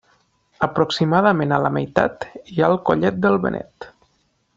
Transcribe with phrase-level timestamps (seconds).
[0.67, 3.89] Aproximadament a la meitat hi ha el Collet del Benet.